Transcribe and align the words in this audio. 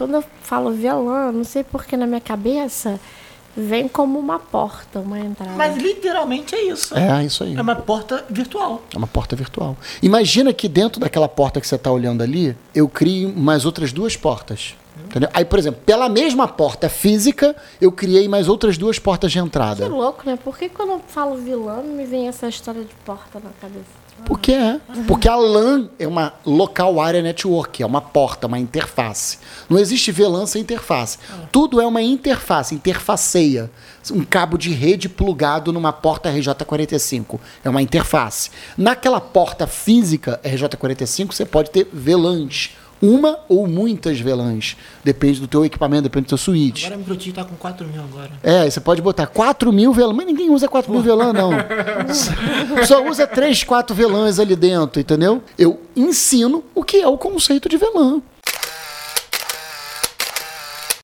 quando 0.00 0.14
eu 0.14 0.24
falo 0.40 0.72
violão, 0.72 1.30
não 1.30 1.44
sei 1.44 1.62
porque 1.62 1.94
na 1.94 2.06
minha 2.06 2.22
cabeça 2.22 2.98
vem 3.54 3.86
como 3.86 4.18
uma 4.18 4.38
porta, 4.38 4.98
uma 4.98 5.20
entrada. 5.20 5.52
Mas 5.52 5.76
literalmente 5.76 6.54
é 6.54 6.62
isso. 6.62 6.96
É, 6.96 7.22
isso 7.22 7.44
aí. 7.44 7.54
É 7.54 7.60
uma 7.60 7.76
porta 7.76 8.24
virtual. 8.30 8.80
É 8.94 8.96
uma 8.96 9.06
porta 9.06 9.36
virtual. 9.36 9.76
Imagina 10.02 10.54
que 10.54 10.68
dentro 10.70 10.98
daquela 10.98 11.28
porta 11.28 11.60
que 11.60 11.66
você 11.66 11.74
está 11.74 11.92
olhando 11.92 12.22
ali, 12.22 12.56
eu 12.74 12.88
crio 12.88 13.28
mais 13.36 13.66
outras 13.66 13.92
duas 13.92 14.16
portas. 14.16 14.74
Entendeu? 15.04 15.28
Aí, 15.34 15.44
por 15.44 15.58
exemplo, 15.58 15.82
pela 15.84 16.08
mesma 16.08 16.48
porta 16.48 16.88
física, 16.88 17.54
eu 17.78 17.92
criei 17.92 18.26
mais 18.26 18.48
outras 18.48 18.78
duas 18.78 18.98
portas 18.98 19.30
de 19.30 19.38
Que 19.38 19.44
entrada. 19.44 19.86
louco, 19.86 20.22
né? 20.24 20.38
Por 20.42 20.56
que 20.56 20.70
quando 20.70 20.92
eu 20.92 21.00
falo 21.08 21.36
vilão 21.36 21.82
me 21.82 22.06
vem 22.06 22.26
essa 22.26 22.48
história 22.48 22.82
de 22.82 22.94
porta 23.04 23.38
na 23.38 23.50
cabeça? 23.60 24.00
Porque 24.24 24.52
é. 24.52 24.80
Porque 25.06 25.28
a 25.28 25.36
LAN 25.36 25.88
é 25.98 26.06
uma 26.06 26.34
Local 26.44 27.00
Area 27.00 27.22
Network, 27.22 27.82
é 27.82 27.86
uma 27.86 28.00
porta, 28.00 28.46
uma 28.46 28.58
interface. 28.58 29.38
Não 29.68 29.78
existe 29.78 30.12
VLAN 30.12 30.46
sem 30.46 30.62
interface. 30.62 31.18
Tudo 31.52 31.80
é 31.80 31.86
uma 31.86 32.02
interface, 32.02 32.74
interfaceia. 32.74 33.70
Um 34.10 34.24
cabo 34.24 34.56
de 34.56 34.70
rede 34.70 35.08
plugado 35.08 35.72
numa 35.72 35.92
porta 35.92 36.32
RJ45. 36.32 37.38
É 37.64 37.70
uma 37.70 37.82
interface. 37.82 38.50
Naquela 38.76 39.20
porta 39.20 39.66
física 39.66 40.40
RJ45, 40.44 41.32
você 41.32 41.44
pode 41.44 41.70
ter 41.70 41.88
VLANs. 41.92 42.70
Uma 43.00 43.38
ou 43.48 43.66
muitas 43.66 44.20
VLANs. 44.20 44.76
Depende 45.02 45.40
do 45.40 45.46
teu 45.46 45.64
equipamento, 45.64 46.02
depende 46.02 46.26
do 46.26 46.28
teu 46.30 46.38
switch. 46.38 46.84
Agora 46.84 46.94
a 46.94 46.98
Microtik 46.98 47.32
tá 47.32 47.44
com 47.44 47.56
4 47.56 47.86
mil 47.86 48.02
agora. 48.02 48.30
É, 48.42 48.68
você 48.68 48.80
pode 48.80 49.00
botar 49.00 49.26
4 49.26 49.72
mil 49.72 49.92
VLAN, 49.92 50.12
mas 50.12 50.26
ninguém 50.26 50.50
usa 50.50 50.68
4 50.68 50.92
mil 50.92 51.02
VLAN, 51.02 51.32
não. 51.32 51.50
Só 52.86 53.06
usa 53.08 53.26
3, 53.26 53.64
4 53.64 53.94
VLANs 53.94 54.38
ali 54.38 54.54
dentro, 54.54 55.00
entendeu? 55.00 55.42
Eu 55.58 55.80
ensino 55.96 56.62
o 56.74 56.82
que 56.82 56.98
é 56.98 57.06
o 57.06 57.16
conceito 57.16 57.68
de 57.68 57.76
VLAN. 57.76 58.20